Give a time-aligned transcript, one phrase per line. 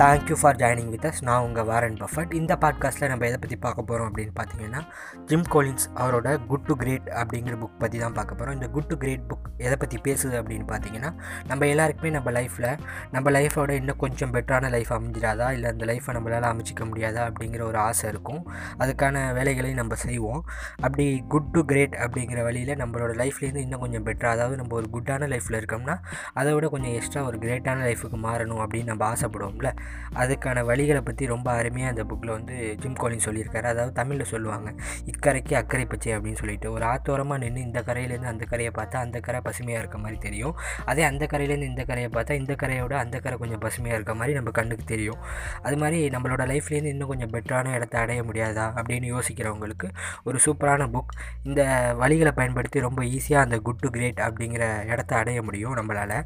[0.00, 2.34] Thank you for joining with us நான் உங்கள் Warren Buffett.
[2.34, 4.80] இந்த பாட்காஸ்ட்டில் நம்ம எதை பற்றி பார்க்க போகிறோம் அப்படின்னு பார்த்தீங்கன்னா
[5.26, 8.96] ஜிம் கோலின்ஸ் அவரோட குட் டு கிரேட் அப்படிங்கிற புக் பற்றி தான் பார்க்க போகிறோம் இந்த குட் டு
[8.96, 11.10] கிரேட் புக் எதை பற்றி பேசுது அப்படின்னு பார்த்தீங்கன்னா
[11.46, 12.78] நம்ம எல்லாருக்குமே நம்ம லைஃப்பில்
[13.10, 15.50] நம்ம லைஃபோட இன்னும் கொஞ்சம் பெட்டரான லைஃப் அமைஞ்சிடாதா?
[15.50, 17.30] இல்லை அந்த லைஃப்பை நம்மளால் அமைச்சிக்க முடியாதா?
[17.30, 18.40] அப்படிங்கிற ஒரு ஆசை இருக்கும்.
[18.78, 20.44] அதுக்கான வேலைகளையும் நம்ம செய்வோம்.
[20.80, 25.30] அப்படி குட் டு கிரேட் அப்படிங்கிற வழியில் நம்மளோட லைஃப்லேருந்து இன்னும் கொஞ்சம் பெட்டராக அதாவது நம்ம ஒரு குட்டான
[25.34, 25.98] லைஃப்பில் இருக்கோம்னா
[26.32, 29.76] அதை விட கொஞ்சம் எக்ஸ்ட்ரா ஒரு கிரேட்டான லைஃபுக்கு மாறணும் அப்படின்னு நம்ம ஆசைப்படுவோம்ல.
[30.22, 33.66] அதுக்கான வழிகளை பற்றி ரொம்ப அருமையாக அந்த புக்கில் வந்து ஜிம் கோலிங் சொல்லியிருக்காரு.
[33.72, 34.68] அதாவது தமிழில் சொல்லுவாங்க
[35.12, 36.68] இக்கரைக்கு அக்கறை பச்சை அப்படின்னு சொல்லிட்டு.
[36.72, 40.54] ஒரு ஆத்தோரமாக நின்று இந்த கரையிலேருந்து அந்த கரையை பார்த்தா அந்த கரை பசுமையாக இருக்க மாதிரி தெரியும்.
[40.84, 44.50] அதே அந்த கரையிலேருந்து இந்த கரையை பார்த்தா இந்த கரையோட அந்த கரை கொஞ்சம் பசுமையாக இருக்க மாதிரி நம்ம
[44.50, 45.20] கண்ணுக்கு தெரியும்.
[45.62, 49.88] அது மாதிரி நம்மளோட லைஃப்லேருந்து இன்னும் கொஞ்சம் பெட்டரான இடத்த அடைய முடியாதா அப்படின்னு யோசிக்கிறவங்களுக்கு
[50.24, 51.62] ஒரு சூப்பரான புக் இந்த
[52.02, 56.16] வழிகளை பயன்படுத்தி ரொம்ப ஈஸியாக அந்த குட் டு கிரேட் அப்படிங்கிற இடத்த அடைய முடியும் நம்மளால்.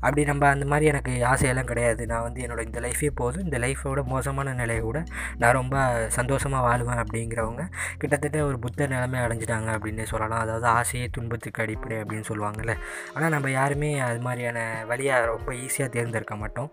[0.00, 2.02] அப்படி நம்ம அந்த மாதிரி எனக்கு ஆசையெல்லாம் கிடையாது.
[2.06, 4.98] நான் வந்து என்னோட இந்த லைஃபே போதும் இந்த லைஃபோட மோசமான நிலையை கூட
[5.42, 5.76] நான் ரொம்ப
[6.16, 7.64] சந்தோஷமாக வாழ்வேன் அப்படிங்கிறவங்க
[7.98, 10.42] கிட்டத்தட்ட ஒரு புத்த நிலைமை அடைஞ்சிட்டாங்க அப்படின்னே சொல்லலாம்.
[10.44, 12.74] அதாவது ஆசையே துன்பத்துக்கு அடிப்படை அப்படின்னு சொல்லுவாங்கள்ல
[13.14, 14.58] ஆனால் நம்ம யாருமே அது மாதிரியான
[14.90, 16.70] வழியாக ரொம்ப ஈஸியாக தேர்ந்தெடுக்க மாட்டோம்.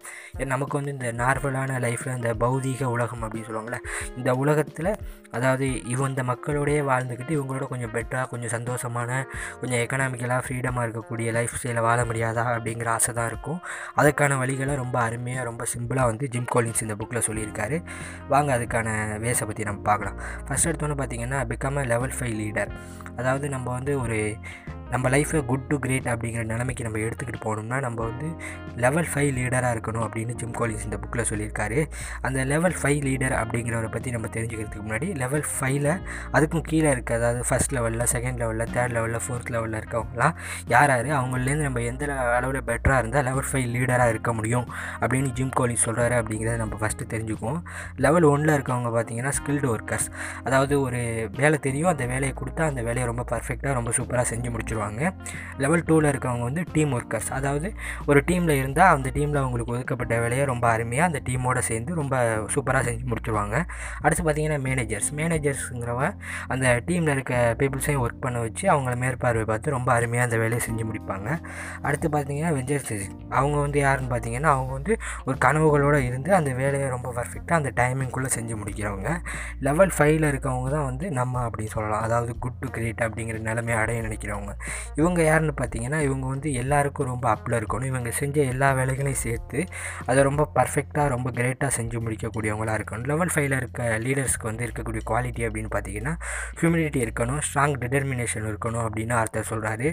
[0.53, 3.79] நமக்கு வந்து இந்த நார்மலான லைஃப்பில் இந்த பௌதீக உலகம் அப்படின்னு சொல்லுவாங்கள்ல
[4.17, 4.91] இந்த உலகத்தில்
[5.37, 9.09] அதாவது இவங்க இந்த மக்களோடையே வாழ்ந்துக்கிட்டு இவங்களோட கொஞ்சம் பெட்டராக கொஞ்சம் சந்தோஷமான
[9.61, 13.59] கொஞ்சம் எக்கனாமிக்கலாக ஃப்ரீடமாக இருக்கக்கூடிய லைஃப் ஸ்டைலில் வாழ முடியாதா அப்படிங்கிற ஆசை தான் இருக்கும்.
[14.01, 17.83] அதுக்கான வழிகளை ரொம்ப அருமையாக ரொம்ப சிம்பிளாக வந்து ஜிம் கோலின்ஸ் இந்த புக்கில் சொல்லியிருக்காரு.
[18.27, 20.19] வாங்க அதுக்கான வேஸை பற்றி நம்ம பார்க்கலாம்.
[20.47, 22.71] ஃபஸ்ட் எடுத்தோன்னு பார்த்தீங்கன்னா become a level five leader
[23.15, 24.37] அதாவது நம்ம வந்து ஒரு
[24.95, 28.27] நம்ம லைஃப்பை குட் டு கிரேட் அப்படிங்கிற நிலைமைக்கு நம்ம எடுத்துக்கிட்டு போகணும்னா நம்ம வந்து
[28.83, 31.79] லெவல் ஃபைவ் லீடராக இருக்கணும் அப்படின்னு ஜிம் கோலிங்ஸ் இந்த புக்கில் சொல்லியிருக்காரு.
[32.21, 35.89] அந்த லெவல் ஃபைவ் லீடர் அப்படிங்கிறவரை பற்றி நம்ம தெரிஞ்சுக்கிறதுக்கு முன்னாடி லெவல் ஃபைவ்ல
[36.37, 40.35] அதுக்கும் கீழே இருக்க அதாவது ஃபஸ்ட் லெவலில் செகண்ட் லெவலில் தேர்ட் லெவலில் ஃபோர்த் லெவலில் இருக்கவங்களாம்
[40.67, 41.09] யார் யார்?
[41.19, 42.05] அவங்களேருந்து நம்ம எந்த
[42.37, 44.67] அளவில் பெட்டராக இருந்தால் லெவல் ஃபைவ் லீடராக இருக்க முடியும்
[45.01, 47.59] அப்படின்னு ஜிம் கோலின்ஸ் சொல்கிறாரு அப்படிங்கிறத நம்ம ஃபஸ்ட்டு தெரிஞ்சுக்குவோம்.
[47.95, 50.09] லெவல் ஒனில் இருக்கவங்க பார்த்தீங்கன்னா ஸ்கில்டு ஒர்க்கர்ஸ்
[50.43, 51.01] அதாவது ஒரு
[51.35, 54.83] வேலை தெரியும் அந்த வேலையை கொடுத்தா அந்த வேலையை ரொம்ப பர்ஃபெக்டாக ரொம்ப சூப்பராக செஞ்சு முடிச்சிருவாங்க.
[55.57, 57.73] லெவல் டூவில் இருக்கவங்க வந்து டீம் ஒர்க்கர்ஸ் அதாவது
[58.05, 62.15] ஒரு டீமில் இருந்தால் அந்த டீமில் அவங்களுக்கு ஒதுக்கப்பட்ட வேலையை ரொம்ப அருமையாக அந்த டீமோடு சேர்ந்து ரொம்ப
[62.55, 63.65] சூப்பராக செஞ்சு முடிச்சுருவாங்க.
[64.01, 66.11] அடுத்து பார்த்தீங்கன்னா மேனேஜர்ஸ் மேனேஜர்ஸுங்கிறவங்க
[66.47, 70.85] அந்த டீமில் இருக்க பீப்புள்ஸையும் ஒர்க் பண்ண வச்சு அவங்கள மேற்பார்வை பார்த்து ரொம்ப அருமையாக அந்த வேலையை செஞ்சு
[70.91, 71.39] முடிப்பாங்க.
[71.81, 72.93] அடுத்து பார்த்தீங்கன்னா வெஞ்சர்ஸ்
[73.29, 78.29] அவங்க வந்து யாருன்னு பார்த்தீங்கன்னா அவங்க வந்து ஒரு கனவுகளோடு இருந்து அந்த வேலையை ரொம்ப பர்ஃபெக்டாக அந்த டைமிங்குள்ளே
[78.37, 79.09] செஞ்சு முடிக்கிறவங்க.
[79.59, 82.01] லெவல் ஃபைவ்ல இருக்கவங்க தான் வந்து நம்ம அப்படின்னு சொல்லலாம்.
[82.01, 84.53] அதாவது குட் டு கிரேட் அப்படிங்கிற நிலைமையை அடைய நினைக்கிறவங்க.
[84.95, 87.89] இவங்க யாருன்னு பார்த்தீங்கன்னா இவங்க வந்து எல்லாருக்கும் ரொம்ப அப்பில் இருக்கணும்.
[87.93, 89.65] இவங்க செஞ்ச எல்லா வேலைகளையும் சேர்த்து
[90.05, 93.07] அதை ரொம்ப பர்ஃபெக்டாக ரொம்ப கிரேட்டாக செஞ்சு முடிக்கக்கூடியவங்களாக இருக்கணும்.
[93.11, 96.13] லெவல் ஃபைவ்ல இருக்க லீடர்ஸ்க்கு வந்து இருக்கக்கூடிய குவாலிட்டி அப்படின்னு பார்த்தீங்கன்னா
[96.61, 99.87] ஹியூமினிட்டி இருக்கணும் ஸ்ட்ராங் டிட்டர்மினேஷன் இருக்கணும் அப்படின்னு அர்த்தம் சொல்கிறாரு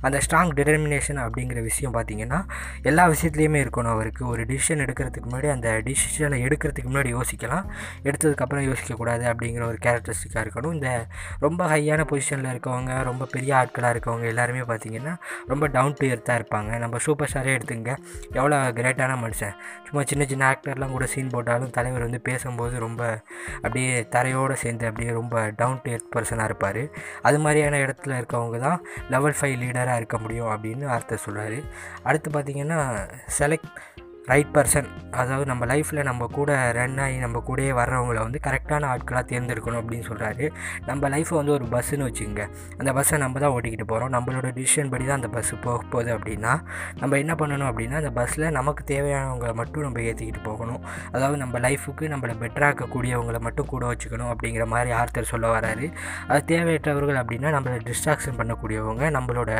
[0.00, 2.40] அந்த ஸ்ட்ராங் டிட்டர்மினேஷன் அப்படிங்கிற விஷயம் பார்த்தீங்கன்னா
[2.82, 4.22] எல்லா விஷயத்துலையுமே இருக்கணும் அவருக்கு.
[4.26, 7.66] ஒரு டிசிஷன் எடுக்கிறதுக்கு முன்னாடி அந்த டிசிஷனை எடுக்கிறதுக்கு முன்னாடி யோசிக்கலாம்.
[8.04, 10.74] எடுத்ததுக்கப்புறம் யோசிக்கக்கூடாது அப்படிங்கிற ஒரு கேரக்டரிஸ்டிக்காக இருக்கணும்.
[10.78, 10.90] இந்த
[11.40, 15.14] ரொம்ப ஹையான பொசிஷனில் இருக்கவங்க ரொம்ப பெரிய ஆட்களாக இருக்கவங்க எல்லாருமே பார்த்திங்கன்னா
[15.46, 16.78] ரொம்ப டவுன் டு எர்த்தாக இருப்பாங்க.
[16.78, 17.96] நம்ம சூப்பர் ஸ்டாரே எடுத்துங்க
[18.32, 19.54] எவ்வளோ கிரேட்டான மனுஷன்.
[19.84, 23.22] சும்மா சின்ன சின்ன ஆக்டர்லாம் கூட சீன் போட்டாலும் தலைவர் வந்து பேசும்போது ரொம்ப
[23.54, 26.82] அப்படியே தரையோடு சேர்ந்து அப்படியே ரொம்ப டவுன் டு எர்த் பர்சனாக இருப்பார்.
[27.22, 31.58] அது மாதிரியான இடத்துல இருக்கவங்க தான் லெவல் ஃபைவ் லீடராக இருக்க முடியும் அப்படின்னு அர்த்தம் சொல்கிறார்
[32.02, 32.80] அடுத்து பார்த்திங்கன்னா
[33.38, 33.70] செலக்ட்
[34.30, 34.88] ரைட் பர்சன்
[35.20, 40.06] அதாவது நம்ம லைஃப்பில் நம்ம கூட ரன் ஆகி நம்ம கூடயே வர்றவங்கள வந்து கரெக்டான ஆட்களாக தேர்ந்தெடுக்கணும் அப்படின்னு
[40.08, 40.44] சொல்கிறாரு
[40.86, 42.44] நம்ம லைஃப்பை வந்து ஒரு பஸ்ஸுன்னு வச்சுக்கோங்க.
[42.78, 46.52] அந்த பஸ்ஸை நம்ம தான் ஓட்டிக்கிட்டு போகிறோம் நம்மளோட டிசிஷன் படி தான் அந்த பஸ்ஸு போக போகுது அப்படின்னா
[47.00, 50.80] நம்ம என்ன பண்ணணும் அப்படின்னா அந்த பஸ்ஸில் நமக்கு தேவையானவங்களை மட்டும் நம்ம ஏற்றிக்கிட்டு போகணும்.
[51.12, 55.88] அதாவது நம்ம லைஃபுக்கு நம்மளை பெட்டராக்கக்கூடியவங்களை மட்டும் கூட வச்சுக்கணும் அப்படிங்கிற மாதிரி ஆர்த்தர் சொல்ல வராரு.
[56.28, 59.50] அது தேவையற்றவர்கள் அப்படின்னா நம்மளை டிஸ்ட்ராக்ஷன் பண்ணக்கூடியவங்க நம்மளோட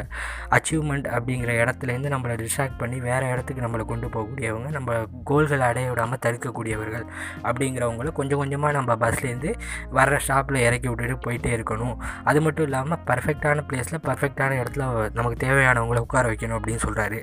[0.59, 5.86] அச்சீவ்மெண்ட் அப்படிங்கிற இடத்துலேருந்து நம்மளை டிஸ்ட்ராக்ட் பண்ணி வேறு இடத்துக்கு நம்மளை கொண்டு போகக்கூடியவங்க இருக்கிறவங்க நம்ம கோல்களை அடைய
[5.92, 7.04] விடாமல் தடுக்கக்கூடியவர்கள்
[7.48, 9.50] அப்படிங்கிறவங்கள கொஞ்சம் கொஞ்சமாக நம்ம பஸ்லேருந்து
[9.98, 11.96] வர்ற ஷாப்பில் இறக்கி விட்டுட்டு போயிட்டே இருக்கணும்.
[12.28, 14.84] அது மட்டும் இல்லாமல் பர்ஃபெக்டான பிளேஸில் பர்ஃபெக்டான இடத்துல
[15.19, 17.19] நமக்கு தேவையானவங்களை உட்கார வைக்கணும் அப்படின்னு சொல்கிறாரு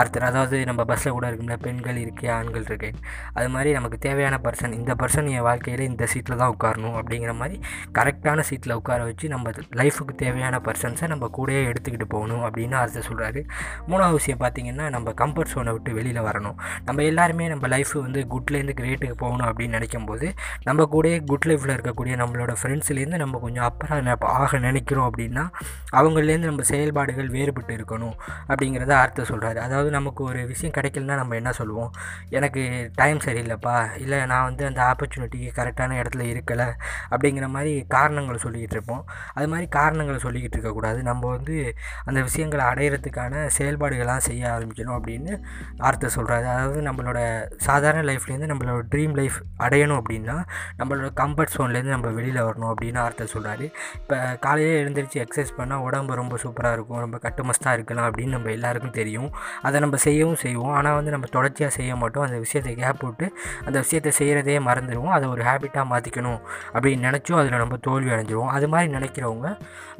[0.00, 2.90] ஆர்த்தர் அதாவது நம்ம பஸ்ஸில் கூட இருக்கும்ல பெண்கள் இருக்கே ஆண்கள் இருக்கே.
[3.38, 7.56] அது மாதிரி நமக்கு தேவையான பர்சன் இந்த பர்சன் என் வாழ்க்கையில் இந்த சீட்டில் தான் உட்காரணும் அப்படிங்கிற மாதிரி
[7.98, 13.40] கரெக்டான சீட்டில் உட்கார வச்சு நம்ம லைஃபுக்கு தேவையான பர்சன்ஸை நம்ம கூடயே எடுத்துக்கிட்டு போகணும் அப்படின்னு அர்த்தம் சொல்கிறாரு
[13.90, 16.56] மூணாவது விஷயம் பார்த்திங்கன்னா நம்ம கம்ஃபர்ட் ஜோனை விட்டு வெளியில் வரணும்.
[16.84, 21.74] நம்ம எல்லாருமே நம்ம லைஃப் வந்து குட்லேருந்து கிரேட்டுக்கு போகணும் அப்படின்னு நினைக்கும் போது நம்ம கூட குட் லைஃப்பில்
[21.76, 25.50] இருக்கக்கூடிய நம்மளோட ஃப்ரெண்ட்ஸ்லேருந்து நம்ம கொஞ்சம் அப்புறம் ஆக நினைக்கிறோம் அப்படின்னா
[25.92, 28.16] அவங்கள்லேருந்து நம்ம செயல்பாடுகள் வேறுபட்டு இருக்கணும்
[28.48, 31.90] அப்படிங்கிறத அர்த்தம் சொல்கிறாரு அதாவது நமக்கு ஒரு விஷயம் கிடைக்கலன்னா நம்ம என்ன சொல்லுவோம்?
[32.30, 33.98] எனக்கு டைம் சரியில்லைப்பா.
[34.00, 36.72] இல்லை நான் வந்து அந்த ஆப்பர்ச்சுனிட்டிக்கு கரெக்டான இடத்துல இருக்கலை
[37.10, 39.04] அப்படிங்கிற மாதிரி காரணங்களை சொல்லிக்கிட்டு இருப்போம்.
[39.34, 41.02] அது மாதிரி காரணங்களை சொல்லிக்கிட்டு இருக்கக்கூடாது.
[41.02, 41.74] நம்ம வந்து
[42.04, 45.42] அந்த விஷயங்களை அடையிறதுக்கான செயல்பாடுகளாக செய்ய ஆரம்பிக்கணும் அப்படின்னு
[45.78, 47.18] அர்த்தம் சொல்கிறாரு அதாவது நம்மளோட
[47.66, 50.36] சாதாரண லைஃப்லேருந்து நம்மளோட ட்ரீம் லைஃப் அடையணும் அப்படின்னா
[50.80, 53.66] நம்மளோட கம்ஃபர்ட் ஸோன்லேருந்து நம்ம வெளியில் வரணும் அப்படின்னு ஆர்த்தர் சொல்கிறாரு
[54.00, 58.94] இப்போ காலையில் எழுந்திரிச்சு எக்ஸசைஸ் பண்ணால் உடம்பு ரொம்ப சூப்பராக இருக்கும் ரொம்ப கட்டுமஸ்தாக இருக்கலாம் அப்படின்னு நம்ம எல்லாருக்கும்
[59.00, 59.28] தெரியும்.
[59.62, 60.72] அதை நம்ம செய்யவும் செய்வோம்.
[60.78, 62.24] ஆனால் வந்து நம்ம தொடர்ச்சியாக செய்ய மாட்டோம்.
[62.24, 63.26] அந்த விஷயத்தை கேப் விட்டு
[63.66, 65.14] அந்த விஷயத்தை செய்கிறதே மறந்துடுவோம்.
[65.16, 66.40] அதை ஒரு ஹேபிட்டாக மாற்றிக்கணும்
[66.74, 68.52] அப்படின்னு நினச்சும் அதில் நம்ம தோல்வி அடைஞ்சிருவோம்.
[68.56, 69.48] அது மாதிரி நினைக்கிறவங்க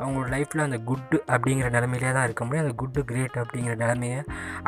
[0.03, 2.67] அவங்களோட லைஃப்பில் அந்த குட்டு அப்படிங்கிற நிலமையிலே தான் இருக்க முடியும்.
[2.67, 4.20] அந்த குட்டு கிரேட் அப்படிங்கிற நிலமையை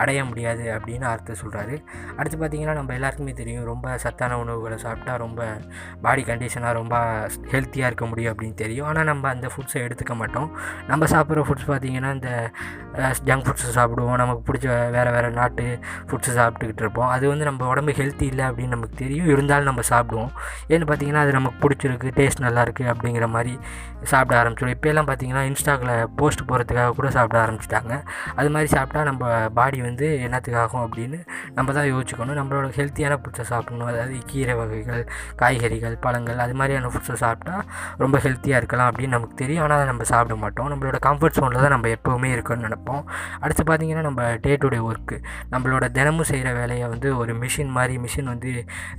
[0.03, 1.74] அடைய முடியாது அப்படின்னு அர்த்தம் சொல்கிறாரு
[2.17, 5.43] அடுத்து பார்த்திங்கன்னா நம்ம எல்லாருக்குமே தெரியும் ரொம்ப சத்தான உணவுகளை சாப்பிட்டா ரொம்ப
[6.05, 6.95] பாடி கண்டிஷனாக ரொம்ப
[7.53, 8.89] ஹெல்த்தியாக இருக்க முடியும் அப்படின்னு தெரியும்.
[8.91, 10.49] ஆனால் நம்ம அந்த ஃபுட்ஸை எடுத்துக்க மாட்டோம்.
[10.91, 12.33] நம்ம சாப்பிட்ற ஃபுட்ஸ் பார்த்திங்கன்னா இந்த
[13.29, 14.19] ஜங்க் ஃபுட்ஸை சாப்பிடுவோம்.
[14.23, 15.67] நமக்கு பிடிச்ச வேறு வேறு நாட்டு
[16.09, 17.11] ஃபுட்ஸை சாப்பிட்டுக்கிட்டு இருப்போம்.
[17.17, 19.31] அது வந்து நம்ம உடம்பு ஹெல்த்தி இல்லை அப்படின்னு நமக்கு தெரியும்.
[19.35, 20.33] இருந்தாலும் நம்ம சாப்பிடுவோம்.
[20.73, 23.55] ஏன்னு பார்த்திங்கன்னா அது நமக்கு பிடிச்சிருக்கு டேஸ்ட் நல்லாயிருக்கு அப்படிங்கிற மாதிரி
[24.13, 27.95] சாப்பிட ஆரம்பிச்சிடும் இப்போலாம் பார்த்திங்கன்னா இன்ஸ்டாகில் போஸ்ட் போகிறதுக்காக கூட சாப்பிட ஆரம்பிச்சிட்டாங்க.
[28.39, 31.19] அது மாதிரி சாப்பிட்டா நம்ம பாடி வந்து என்னத்துக்காகும் அப்படின்னு
[31.59, 32.37] நம்ம நம்ம தான் யோசிச்சுக்கணும்.
[32.39, 33.89] நம்மளோட ஹெல்த்தியான ஃபுட்ஸை சாப்பிடணும்.
[33.91, 35.03] அதாவது கீரை வகைகள்
[35.41, 37.55] காய்கறிகள் பழங்கள் அது மாதிரியான ஃபுட்ஸை சாப்பிட்டா
[38.03, 39.63] ரொம்ப ஹெல்த்தியாக இருக்கலாம் அப்படின்னு நமக்கு தெரியும்.
[39.65, 40.69] ஆனால் அதை நம்ம சாப்பிட மாட்டோம்.
[40.73, 43.03] நம்மளோட கம்ஃபர்ட் ஃபோனில் தான் நம்ம எப்போவுமே இருக்கணும்னு நினைப்போம்.
[43.43, 45.17] அடுத்து பார்த்திங்கன்னா நம்ம டே டு டே ஒர்க்கு
[45.55, 48.53] நம்மளோட தினமும் செய்கிற வேலையை வந்து ஒரு மிஷின் மாதிரி மிஷின் வந்து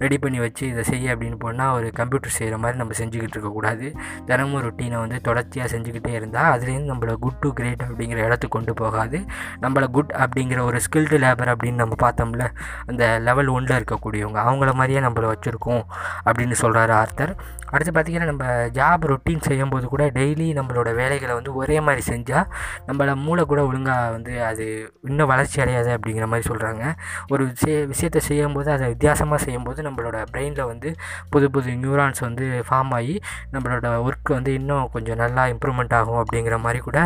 [0.04, 3.86] ரெடி பண்ணி வச்சு இதை செய்ய அப்படின்னு போனால் ஒரு கம்ப்யூட்டர் செய்கிற மாதிரி நம்ம செஞ்சுக்கிட்டு இருக்கக்கூடாது
[4.32, 9.20] தினமும் ரொட்டீனை வந்து தொடர்ச்சியாக செஞ்சுக்கிட்டே இருந்தால் அதுலேருந்து நம்மளை குட் டு கிரேட் அப்படிங்கிற இடத்துக்கு கொண்டு போகாது.
[9.66, 12.44] நம்மளை குட் அப்படிங்கிற ஒரு ஸ்கில்டு லேபர் அப்படின்னு நம்ம பார்த்தோம்ல
[12.86, 15.84] அந்த லெவல் ஒன்றில் இருக்கக்கூடியவங்க அவங்கள மாதிரியே நம்மளை வச்சுருக்கோம்
[16.26, 17.36] அப்படின்னு சொல்கிறாரு ஆர்த்தர்.
[17.70, 22.48] அடுத்து பார்த்திங்கன்னா நம்ம ஜாப் ரொட்டீன் செய்யும்போது கூட டெய்லி நம்மளோட வேலைகளை வந்து ஒரே மாதிரி செஞ்சால்
[22.88, 24.66] நம்மளை மூளை கூட ஒழுங்காக வந்து அது
[25.02, 26.84] இன்னும் வளர்ச்சி அடையாது அப்படிங்கிற மாதிரி சொல்கிறாங்க
[27.28, 30.96] ஒரு விஷய விஷயத்தை செய்யும்போது அதை வித்தியாசமாக செய்யும்போது நம்மளோட பிரெயினில் வந்து
[31.30, 33.16] புது புது நியூரான்ஸ் வந்து ஃபார்ம் ஆகி
[33.54, 37.00] நம்மளோட ஒர்க் வந்து இன்னும் கொஞ்சம் நல்லா இம்ப்ரூவ்மெண்ட் ஆகும் அப்படிங்கிற மாதிரி கூட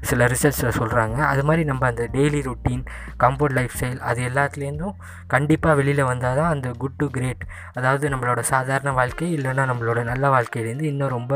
[0.00, 2.84] சில ரிசர்ச்சில் சொல்கிறாங்க அது மாதிரி நம்ம அந்த daily routine
[3.20, 4.91] comfort lifestyle அது எல்லாத்துலேருந்தும்
[5.28, 10.28] கண்டிப்பாக வெளியில் வந்தால் தான் அந்த குட் டு கிரேட் அதாவது நம்மளோட சாதாரண வாழ்க்கை இல்லைன்னா நம்மளோட நல்ல
[10.28, 11.34] வாழ்க்கையிலேருந்து இன்னும் ரொம்ப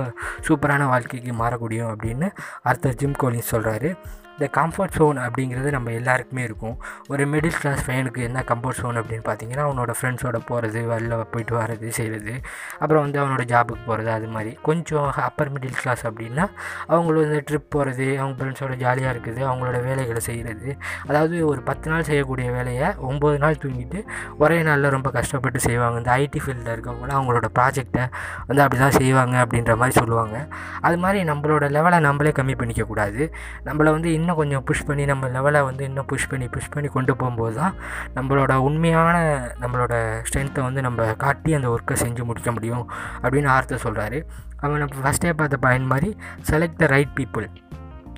[0.48, 2.28] சூப்பரான வாழ்க்கைக்கு மாறக்கூடியும் அப்படின்னு
[2.62, 3.90] அர்த்தர் ஜிம் கோலின்ஸ் சொல்கிறாரு
[4.38, 6.74] இந்த கம்ஃபர்ட் ஜோன் அப்படிங்கிறது நம்ம எல்லாருக்குமே இருக்கும்.
[7.12, 11.88] ஒரு மிடில் கிளாஸ் பையனுக்கு என்ன கம்ஃபர்ட் ஜோன் அப்படின்னு பார்த்தீங்கன்னா அவனோட ஃப்ரெண்ட்ஸோட போகிறது வெளில போயிட்டு வர்றது
[11.98, 12.34] செய்கிறது
[12.78, 14.52] அப்புறம் வந்து அவனோட ஜாபுக்கு போகிறது அது மாதிரி.
[14.68, 16.44] கொஞ்சம் அப்பர் மிடில் கிளாஸ் அப்படின்னா
[16.88, 20.68] அவங்களோட இந்த ட்ரிப் போகிறது அவங்க ஃப்ரெண்ட்ஸோட ஜாலியாக இருக்குது அவங்களோட வேலைகளை செய்கிறது
[21.08, 24.00] அதாவது ஒரு பத்து நாள் செய்யக்கூடிய வேலையை ஒம்பது நாள் தூங்கிட்டு
[24.38, 25.96] ஒரே நாளில் ரொம்ப கஷ்டப்பட்டு செய்வாங்க.
[26.02, 28.04] இந்த ஐடி ஃபீல்டில் இருக்கவங்களாம் அவங்களோட ப்ராஜெக்டை
[28.46, 30.36] வந்து அப்படி தான் செய்வாங்க அப்படின்ற மாதிரி சொல்லுவாங்க.
[30.80, 33.22] அது மாதிரி நம்மளோட லெவலை நம்மளே கம்மி பண்ணிக்கக்கூடாது.
[33.64, 37.12] நம்மளை வந்து இன்னும் கொஞ்சம் புஷ் பண்ணி நம்ம லெவலை வந்து இன்னும் புஷ் பண்ணி புஷ் பண்ணி கொண்டு
[37.16, 37.74] போகும்போது தான்
[38.14, 39.16] நம்மளோட உண்மையான
[39.60, 39.92] நம்மளோட
[40.26, 42.84] ஸ்ட்ரென்த்தை வந்து நம்ம காட்டி அந்த ஒர்க்கை செஞ்சு முடிக்க முடியும்
[43.22, 44.18] அப்படின்னு ஆர்த்த சொல்கிறாரு
[44.60, 46.10] அவன் நம்ம ஃபஸ்ட்டே பார்த்த பாயிண்ட் மாதிரி
[46.50, 47.46] செலக்ட் த ரைட் பீப்புள்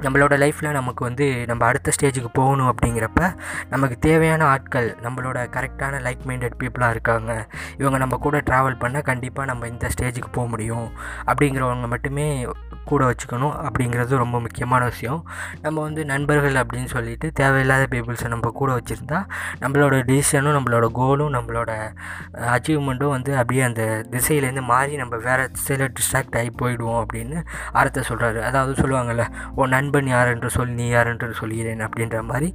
[0.01, 3.35] நம்மளோட லைஃப்பில் நமக்கு வந்து நம்ம அடுத்த ஸ்டேஜுக்கு போகணும் அப்படிங்கிறப்ப
[3.71, 7.49] நமக்கு தேவையான ஆட்கள் நம்மளோட கரெக்டான லைக் மைண்டட் பீப்புளாக இருக்காங்க.
[7.79, 10.93] இவங்க நம்ம கூட ட்ராவல் பண்ணால் கண்டிப்பாக நம்ம இந்த ஸ்டேஜுக்கு போக முடியும்.
[11.27, 12.47] அப்படிங்கிறவங்க மட்டுமே
[12.85, 15.29] கூட வச்சுக்கணும் அப்படிங்கிறது ரொம்ப முக்கியமான விஷயம்.
[15.63, 19.27] நம்ம வந்து நண்பர்கள் அப்படின்னு சொல்லிட்டு தேவையில்லாத பீப்புள்ஸை நம்ம கூட வச்சுருந்தா
[19.61, 21.71] நம்மளோட டிசிஷனும் நம்மளோட கோலும் நம்மளோட
[22.35, 28.41] அச்சீவ்மெண்ட்டும் வந்து அப்படியே அந்த திசையிலேருந்து மாறி நம்ம வேறு சில டிஸ்ட்ராக்ட் ஆகி போயிடுவோம் அப்படின்னு அர்த்தம் சொல்கிறாரு
[28.41, 32.49] அதாவது சொல்லுவாங்கள்ல உன் நண்பன் யார் என்று சொல் நீ யார் என்று சொல்கிறேன் அப்படின்ற மாதிரி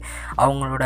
[0.44, 0.83] அவங்களோட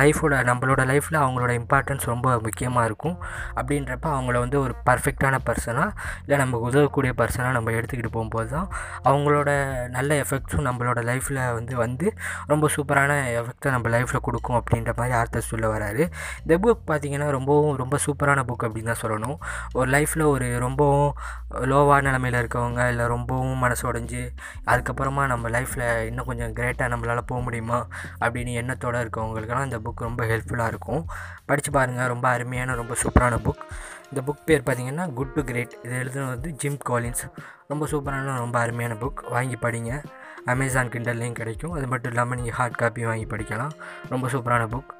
[0.00, 3.16] லைஃபோட நம்மளோட லைஃப்பில் அவங்களோட இம்பார்ட்டன்ஸ் ரொம்ப முக்கியமாக இருக்கும்.
[3.58, 5.88] அப்படின்றப்ப அவங்கள வந்து ஒரு பர்ஃபெக்டான பர்சனாக
[6.22, 8.68] இல்லை நமக்கு உதவக்கூடிய பர்சனாக நம்ம எடுத்துக்கிட்டு போகும்போது தான்
[9.10, 9.50] அவங்களோட
[9.96, 12.06] நல்ல எஃபெக்ட்ஸும் நம்மளோட லைஃப்பில் வந்து வந்து
[12.52, 16.04] ரொம்ப சூப்பரான எஃபெக்டை நம்ம லைஃப்பில் கொடுக்கும் அப்படின்ற மாதிரி ஆர்த்தர் சொல்ல வராரு.
[16.42, 19.38] இந்த புக் பார்த்திங்கன்னா ரொம்பவும் ரொம்ப சூப்பரான புக் அப்படின்னு தான் சொல்லணும்.
[19.78, 21.10] ஒரு லைஃப்பில் ஒரு ரொம்பவும்
[21.72, 24.22] லோவான நிலமையில் இருக்கவங்க இல்லை ரொம்பவும் மனசு உடஞ்சி
[24.72, 27.86] அதுக்கப்புறமா நம்ம லைஃப்பில் இன்னும் கொஞ்சம் கிரேட்டாக நம்மளால் போக முடியுமா?
[28.20, 31.06] அப்படின்னு எண்ணத்தோடு இருக்கவங்களுக்கெல்லாம் இந்த புக் ரொம்ப ஹெல்ப்ஃபுல்லாக இருக்கும்.
[31.46, 33.62] படித்து பாருங்கள் ரொம்ப அருமையான ரொம்ப சூப்பரான புக்
[34.12, 37.30] இந்த புக் பேர் பார்த்திங்கன்னா குட் டு கிரேட் இது எழுதுனது வந்து ஜிம் காலின்ஸ்
[37.68, 40.04] ரொம்ப சூப்பரான ரொம்ப அருமையான புக் வாங்கி படிங்க.
[40.44, 41.72] அமேசான் கிண்டல்லையும் கிடைக்கும்.
[41.72, 43.70] அது மட்டும் இல்லாமல் நீங்கள் ஹார்ட் காப்பியும் வாங்கி படிக்கலாம்.
[44.08, 44.90] ரொம்ப சூப்பரான புக்